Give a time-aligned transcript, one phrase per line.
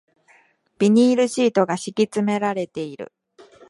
[0.79, 3.13] ビニールシートが敷き詰められている